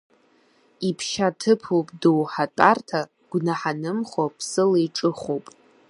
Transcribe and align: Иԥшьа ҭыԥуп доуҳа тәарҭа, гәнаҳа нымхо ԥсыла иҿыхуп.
Иԥшьа 0.89 1.27
ҭыԥуп 1.39 1.87
доуҳа 2.01 2.45
тәарҭа, 2.55 3.01
гәнаҳа 3.29 3.71
нымхо 3.81 4.23
ԥсыла 4.35 4.77
иҿыхуп. 4.85 5.45